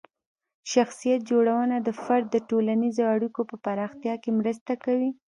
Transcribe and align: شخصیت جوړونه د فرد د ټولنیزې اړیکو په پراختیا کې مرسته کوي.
شخصیت 0.73 1.21
جوړونه 1.29 1.75
د 1.81 1.89
فرد 2.01 2.25
د 2.31 2.37
ټولنیزې 2.49 3.03
اړیکو 3.15 3.41
په 3.49 3.55
پراختیا 3.65 4.15
کې 4.23 4.29
مرسته 4.39 4.73
کوي. 4.83 5.11